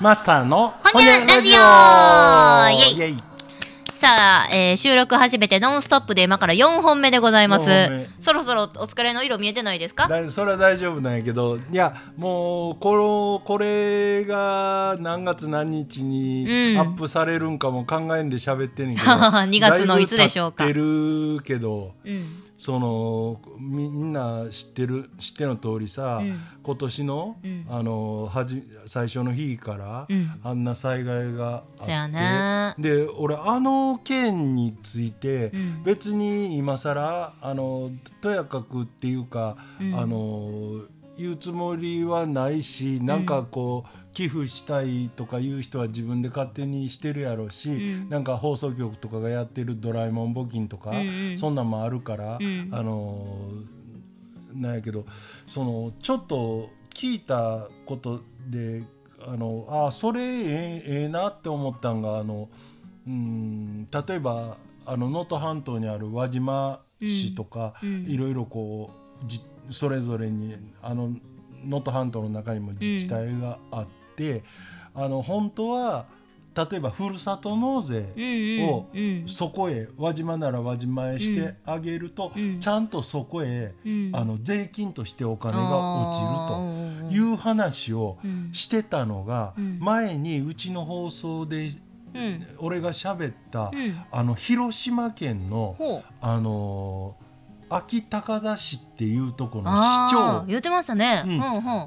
[0.00, 1.54] マスターのほにゃラジオ。
[1.54, 3.16] イェイ。
[3.92, 4.08] さ
[4.42, 7.64] あ、えー収録始めてノンストップで今から4本目でございます。
[8.20, 10.06] そろそろお疲れの色見えてないですか？
[10.06, 16.78] だそれは大丈夫なんやけどいやもうこのこれが何月何日にうん。
[16.78, 19.10] アップされるんかも考えんで喋ってんねんけど。
[19.10, 20.66] 2月のいつでしょうか。
[20.66, 21.92] てるけど。
[22.04, 22.42] うん。
[22.56, 26.40] そのみんな知ってる知っての通りさ、うん。
[26.62, 27.66] 今年の,、うん。
[27.68, 30.40] あのはじ最初の日から、うん。
[30.42, 35.82] ああんな災害があっねてで俺あの件について、うん。
[35.84, 37.90] 別に今更あの
[38.22, 39.94] とやかくっていうか、うん。
[39.94, 40.86] あの
[41.18, 48.08] 言うつもりはないしなんかこう、寄付したいとかいう人は自分で勝手にしてるやろうし、ん。
[48.08, 51.38] なんか放送局とかがやってる「ドラえもん募金」とか、うんうん。
[51.38, 53.26] そんなんもあるから、うんあの
[54.54, 55.04] なんやけど
[55.46, 58.84] そのちょっと聞いたことで
[59.20, 62.48] あのあそれええええなって思ったんがあの
[63.06, 68.06] うん例えばあの能登半島にある輪島市とか、うんうん。
[68.06, 68.88] いろいろこ
[69.22, 71.10] うじそれぞれにあの
[71.66, 74.05] 能登半島の中にも自治体があって、
[74.94, 76.06] あの本当は
[76.70, 82.58] 例えばふるさと納税うんをそこへ輪島なら輪島へしてあげると、うん。
[82.58, 84.10] ちゃんとそこへ、うん。
[84.14, 86.28] あの税金としてお金が落ちる
[87.10, 88.48] とるいう話をうん。
[88.54, 89.78] してたのが、うん。
[89.80, 91.72] 前にうちの放送で
[92.14, 92.46] うん。
[92.56, 93.94] 俺が喋った、うん。
[94.10, 95.76] あの広島県の
[96.22, 97.26] あのー
[97.68, 100.38] 秋高田市っていうところのあ市長。
[100.42, 101.24] ー言ってましたね。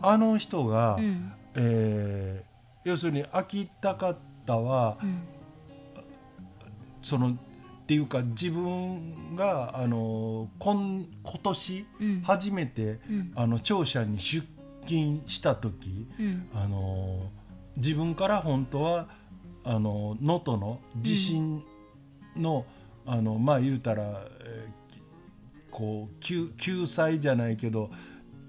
[0.04, 2.50] あの人が、うんえー
[2.86, 5.22] 要するに秋高田はうん。
[7.02, 7.36] そのっ
[7.86, 12.22] ていうか自分があの今今年うん。
[12.22, 13.32] 初めて、うん。
[13.36, 14.46] あの庁舎に出
[14.86, 16.50] 勤した時うん。
[16.54, 17.30] あの
[17.78, 19.08] 自分から本当は
[19.64, 21.64] あの能登の地震
[22.36, 22.66] の、
[23.06, 24.04] あのまあ言うたら、
[24.42, 25.02] えーき
[25.70, 27.92] こう救救済じゃないけど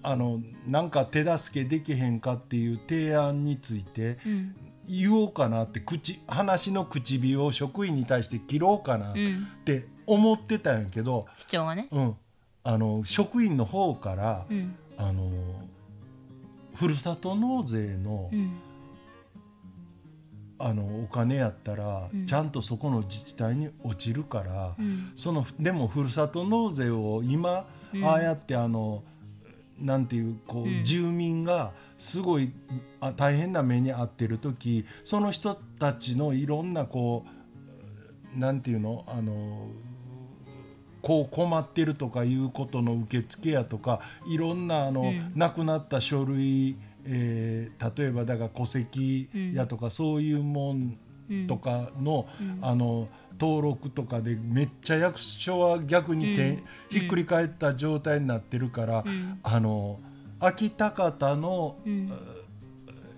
[0.03, 4.57] あのなんか手助けできへんかっていう提案についてうん。
[4.89, 9.47] 言おうかなって口話の口火を職員に対して切ろうかなっうん。
[9.65, 11.87] て思ってたんやけど、市長がね。
[11.93, 12.17] うん、
[12.65, 14.75] あの職員の方から、うん。
[14.97, 15.31] あの
[16.75, 18.59] ふるさと納税の,、うん。
[20.59, 22.27] あのお金やったら、うん。
[22.27, 25.13] ちゃんとそこの自治体に落ちるから、うん。
[25.15, 28.05] そのでもふるさと納税を今、うん。
[28.05, 29.05] ああやってあの
[29.81, 30.85] なんていうこう、うん。
[30.85, 32.53] 住民がすごい
[33.01, 37.25] あ大変な目に遭ってる時その人たちのいろんなこ
[38.37, 39.69] うなんていうのあの
[41.03, 45.33] こう困ってるとかいうことの受付やとかいろんなあの、うん。
[45.35, 50.99] 亡くなった書類、えー例えばだから戸籍やとか、そういうもん
[51.31, 52.59] うんとかの,、うん。
[52.61, 53.09] あの
[53.41, 56.63] 登録とかでめっちゃ役所は逆にて、うん。
[56.91, 59.41] ひっくり返った状態になってるから、うん。
[59.43, 59.99] あの
[60.39, 62.13] 秋高田のうん。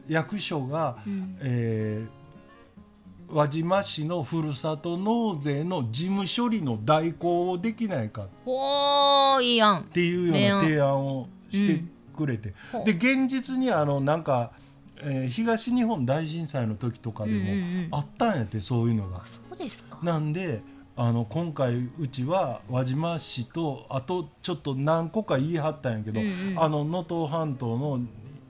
[0.09, 1.37] 役所が、うん。
[1.43, 2.22] えー
[3.33, 11.83] 輪島市のふるさと納税の事務処理の代行をできないかほーいいやんっていうような提案をして
[12.15, 12.84] くれて、うん。
[12.84, 14.53] で現実にあのなんか、
[15.04, 19.24] えー東日本大震災の時とかでもあったんやってそういうのが。
[19.26, 19.98] そうですか。
[20.02, 20.62] なんで
[20.94, 26.58] あの今回うちは輪島市とあとちょっと何個か言い張ったんやけど、うんうん。
[26.58, 28.00] あの能登半島の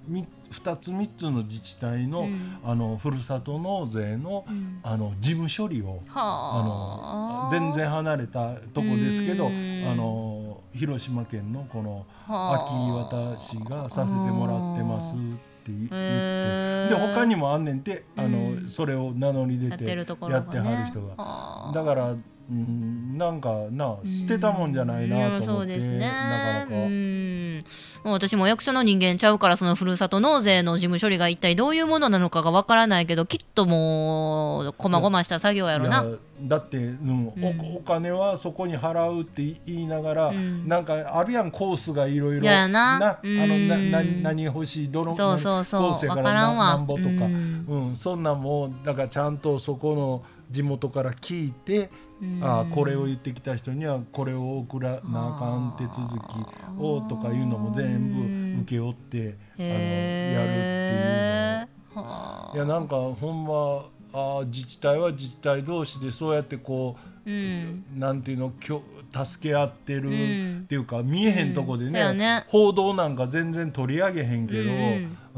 [0.06, 2.58] み2つ3つの自治体の,、うん。
[2.64, 4.80] あのふるさと納税の,、うん。
[4.82, 7.50] あの事務処理をはあ。
[7.50, 15.94] あの全然離れたとこですけどうんあの広島県のこのは秋あ渡しがさせてもらってますって言って。
[15.94, 16.88] へー。
[16.88, 18.68] で他にもあんねんてあの、うん。
[18.68, 21.14] それを名乗り出てやってはる人が。
[21.16, 22.16] はあだから、
[22.50, 25.98] うん、なんかな捨てたもんじゃないなと思って、うんそうですね。
[25.98, 26.16] なか
[26.60, 27.60] なか、うん。
[28.04, 36.04] もう私も役所の人間ちゃうからそのふるさと納税の事務処理が一体どういうものなのかがわからないけどきっともうこまごました作業やろな。
[36.42, 37.32] だって、うん
[37.72, 40.66] おお金はそこに払うって言いながら、うん。
[40.66, 42.96] なんかあるやんコースがいろいろいやな。
[42.96, 45.82] あうんのなな何欲しいどのそうそうそう。
[45.82, 51.90] コースやからわからんぼとか、ううんんそんなんもだからちゃんとそこの地元から聞いて、
[52.20, 52.38] うん。
[52.42, 58.12] ああこれを言ってきた人にはこれを送らなあかん手続きをとかいうのも全
[58.56, 62.52] 部請け負ってあのやるっていうの。
[62.54, 66.96] いやなんかほんまあー自治体は自治体同士でそうやってこ
[67.26, 67.84] うん。
[67.96, 68.82] うなんていうのきょ
[69.12, 70.60] 助け合ってるうん。
[70.64, 71.92] っていうか見えへんとこでうん。
[71.92, 72.44] ね,、そうやね。
[72.48, 74.70] 報道なんか全然取り上げへんけど、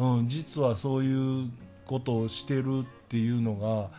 [0.04, 1.50] ううん実はそういう
[1.86, 3.90] ことをしてるっていうのが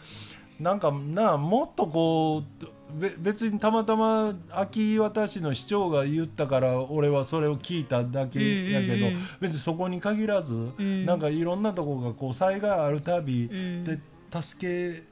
[0.59, 2.65] なんかなもっとこう
[2.99, 9.07] べ別にたまたま秋渡しの市長が言ったから俺はそれを聞いただけやけど、
[9.41, 11.05] 別にそこに限らず、ん。
[11.05, 13.99] なんかいろんなとこがこう災害あるたび、うんで
[14.31, 15.03] 助け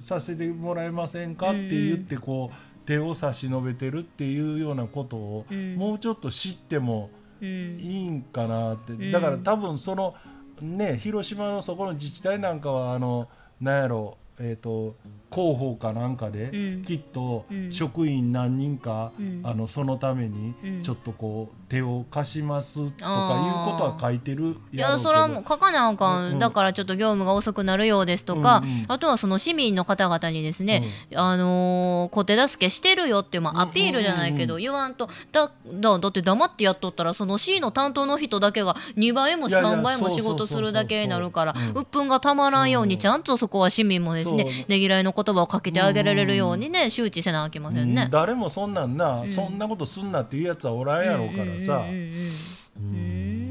[0.00, 5.76] させてもらえませんかって言ってこう手を差し伸べてるっていうようなことを、うん。
[5.76, 7.10] もうちょっと知っても
[7.40, 7.48] うん。
[7.78, 9.12] いいんかなって、ん。
[9.12, 10.14] だから多分その
[10.60, 13.28] ね広島のそこの自治体なんかはあの
[13.60, 14.96] なんやろえー、と
[15.30, 16.84] 広報かなんかで、うん。
[16.84, 17.72] きっとうん。
[17.72, 19.40] 職員何人か、うん。
[19.44, 20.82] あのそのためにうん。
[20.82, 26.38] ちょっとこう手を貸しますとかいうことは書いてるいやそれはもう書かなあかん、うん。
[26.38, 28.84] だからちょっと業務が遅くなるようですとか、うんうん。
[28.88, 30.84] あとはその市民の方々にですね、
[31.14, 44.78] あのー小手助けしてるよっていう、まあ、アピールじゃないけど、言わんとだだだって黙ってやっとったらその市の担当の人だけが2倍もいやいや3倍も仕事するだけになるからうん鬱憤がたまらんようにちゃんとそこは市民もですねそうね。
[44.78, 48.02] ぎらいの言葉をかけてあげられるようにね周知せなあきませんね。
[48.02, 48.10] うん。
[48.10, 52.32] 誰もそんなんな、そんなことすんなっていうやつはおらんやろうからさ、うんうんうん
[52.76, 53.50] うんうん。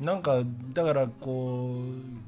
[0.00, 0.40] なんか
[0.72, 2.26] だからこう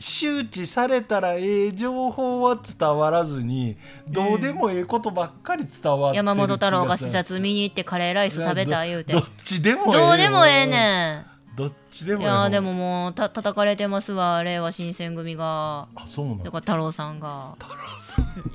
[0.00, 3.76] 周知されたらええ情報は伝わらずに
[4.08, 9.12] どうでもええことばっかり伝わってる山本太郎が視察見に行ってカレーライス食べた言うて。
[9.12, 11.26] どどっちでもええどうでもええねん
[11.58, 15.88] どっちでもいええやーでももうた叩かれてますわ令和新選組が。
[15.96, 16.50] あそうなのだ。
[16.52, 17.56] から太郎さんが。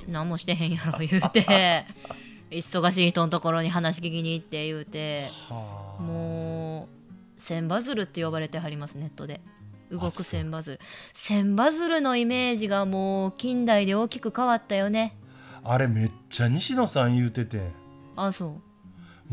[0.08, 1.84] 何もしてへんやろ言うて。
[2.50, 5.28] 忙しい人のところに話聞きに行って言うて。
[5.50, 6.02] はあ。
[6.02, 6.88] も
[7.36, 9.42] う千羽鶴って呼ばれてはりますネットで。
[9.90, 10.80] 動く千羽鶴。
[11.12, 15.14] 千羽鶴のイメージがもう近代で大きく変わったよね。
[15.62, 17.70] あれめっちゃ西野さん言うてて
[18.16, 18.73] あそう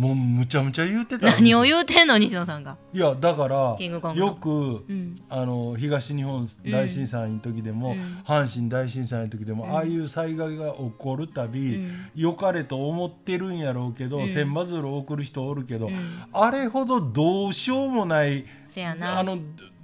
[0.01, 1.27] もうむちゃむちゃ言うてた。
[1.27, 2.75] 何を言うてんの西野さんが。
[2.91, 3.77] いやだから
[4.15, 5.15] よくうん。
[5.29, 8.23] あの東日本大震災の時でも、うん。
[8.25, 9.75] 阪神大震災の時でも、うん。
[9.75, 11.91] ああいう災害が起こるたび、うん。
[12.15, 14.27] 良かれと思ってるんやろうけど、うん。
[14.27, 15.95] 千羽鶴を送る人おるけど、うん。
[16.33, 19.19] あれほどどうしようもないせやな。
[19.19, 19.37] あの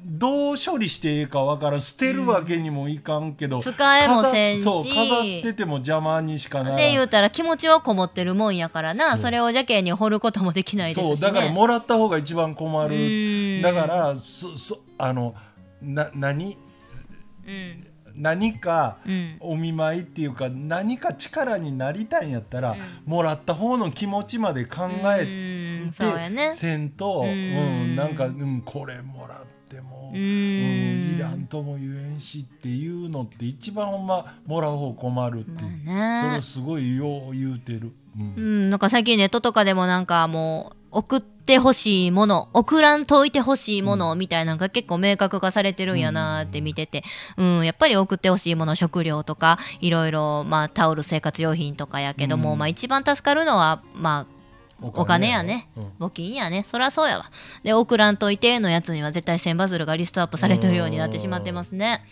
[0.10, 1.82] どう処理していいかわからん。
[1.82, 4.64] 捨てるわけにもいかんけど、使えもせんし。
[4.64, 6.78] 飾そう飾ってても邪魔にしかならん。
[6.78, 9.18] で言うたら気持ちはこもってるもんやからな。
[9.18, 11.16] それを邪気に掘ることもできないですしね。
[11.18, 13.62] そうだからもらった方が一番困うるん。
[13.62, 15.36] だからそそあの
[15.82, 16.58] な何？
[17.46, 17.88] うん。
[18.16, 19.38] 何かうん。
[19.42, 22.76] お見舞いっていうか何か力になりたいんやったら、
[23.06, 24.88] もらった方の気持ちまで考
[25.20, 25.92] えうん。
[25.92, 27.96] てせんと、ううんん。
[27.96, 31.12] なんか、うん、これもらっても、ううん。
[31.14, 36.28] んいらんとも言えんしっていうのって一番ほんまもらう方困るっていう、まあね。
[36.30, 37.92] それをすごいよう言うてる。
[38.18, 38.34] うん。
[38.36, 38.70] うん。
[38.70, 47.04] なんか最近ネットとかでもなんかもう送ってほしいもの送らんといてほしいものみたいなのが結構明確化されてるんやなって見てて、
[47.38, 52.60] うん、やっぱり送ってほしいもの食料とかいろいろ、まあ、タオル生活用品とかやけども、うん。
[52.60, 54.37] まあ、一番助かるのは、まあ、
[54.82, 55.70] お金やね。
[55.76, 56.08] うん。
[56.08, 56.64] 募金やね。
[56.64, 57.26] そりゃそうやわ。
[57.64, 62.06] で送らんといてのやつには絶対千羽鶴がリストアップされてるようになってしまってますね。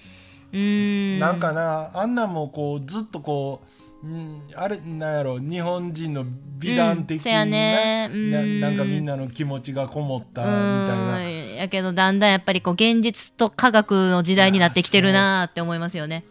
[0.51, 1.19] うーん。
[1.19, 3.61] なんかなあんなんもこうずっとこ
[4.03, 6.25] う、うん、あれなんやろ日本人の
[6.59, 7.49] 美談的うん。
[7.49, 8.07] ね。
[8.09, 8.59] ななうん。
[8.61, 11.45] なんかみんなの気持ちがこもったみうたいな。
[11.55, 16.25] やけどだんだんやっぱりこう現実と科学の時代になってきてるなーって思いますよね。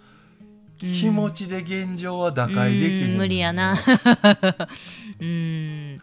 [0.92, 3.74] 気持ちで現状は打開できへうんん無理やな。
[5.20, 6.00] うん。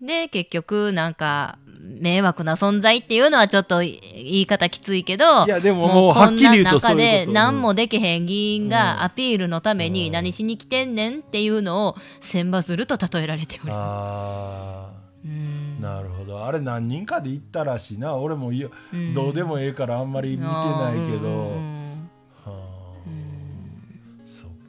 [0.00, 3.98] で結局なんか迷惑な存在っていうのはちょっと言
[4.40, 8.68] い方きついけどいやでももうはっきり言うとこんな中そういうことで何もできへん議員うん。
[8.68, 14.90] がアピールのために何しに来てんねんっていうのを千羽鶴と例えられておりまあ
[15.24, 15.26] す。
[15.26, 15.78] うん。
[15.80, 16.44] ーなるほど。
[16.46, 18.14] あれ何人かで行ったらしいな。
[18.16, 19.14] 俺もいやうん。
[19.14, 21.56] どうでもええからあんまり見てないけど、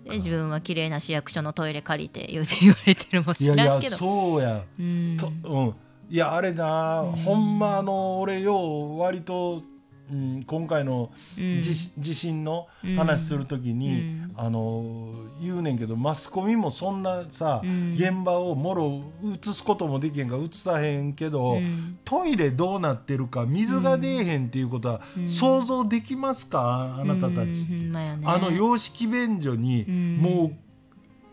[0.10, 3.96] で自分は綺麗な市役所のトイレ借りて言うて言われてるもいやいや知らんけど。
[3.96, 4.64] そうやん。
[4.80, 5.18] うん。
[5.18, 5.76] とうん、
[6.10, 9.64] いやあれな、ほんまあの俺よう割と、
[10.12, 11.62] うん、今回のうん。
[11.62, 14.32] 地,、地震の話するときに、うん。
[14.36, 15.12] あの
[15.42, 17.94] 言うねんけどマスコミもそんなさ、うん。
[17.94, 22.00] 現場をもろ映すこともできへんから映さへんけど、うん。
[22.04, 25.30] トイレどうなってるか水が出えへんっていうことは、うん。
[25.30, 26.98] 想像できますか？
[27.00, 27.68] あなたたち。
[27.70, 27.78] うん。
[27.78, 28.24] ほんまやね。
[28.26, 30.18] あの洋式便所に、うん。
[30.18, 30.56] もう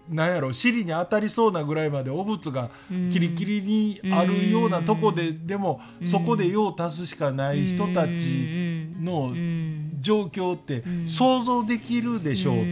[0.09, 3.11] なんやろ尻に当たりそうなぐらいまで汚物がうん。
[3.11, 9.99] キリキリにあるようなとこで、でもそこで用を足すしかない人たちのうん。
[10.01, 11.05] 状況ってん。
[11.07, 12.67] 想像できるでしょうって、う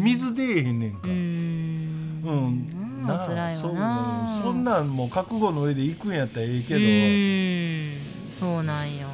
[0.02, 1.00] 水出えへんねんか。
[1.04, 2.68] ううん。
[3.04, 8.30] んなあ辛いわそそんなんもう覚悟の上で行くんやったらええけど、うん。
[8.30, 9.08] そうなんよ。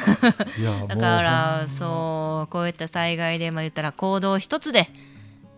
[0.88, 4.88] だからそうこういった災害でまあ言ったら行動一つで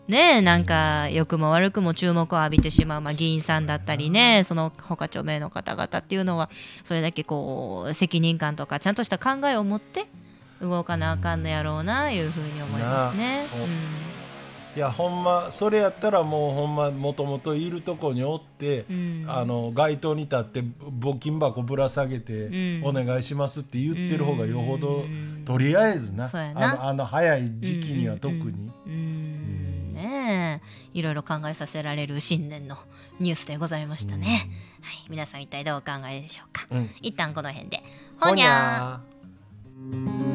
[0.08, 6.50] ねえなんか良くも悪くも注目を浴びてしまう、まあ、議員さんだったりねその他著名の方々っていうのは
[6.82, 10.06] それだけこう責任感とかちゃんとした考えを持って
[10.60, 13.38] 動かなあかんのやろうないうふうに思いますね。
[13.38, 14.01] なあ
[14.74, 19.24] いやほんまそれやったらもうほんまもともといるとこにおって、うん。
[19.28, 22.50] あの街頭に立って募金箱ぶら下げて、う
[22.80, 22.84] ん。
[22.84, 25.42] お願いしますって言ってる方がよほど、うん。
[25.44, 28.42] とりあえずなあのあの早い時期には特に。
[28.42, 29.32] うんうんうん
[29.92, 30.60] ね
[30.94, 30.98] え。
[30.98, 32.76] いろいろ考えさせられる新年の
[33.20, 34.48] ニュースでございましたね、
[34.80, 36.88] はい、皆さん一体どうお考えでしょうか、うん。
[37.02, 37.82] 一旦この辺で。
[38.18, 40.28] ほにゃー。
[40.28, 40.31] ー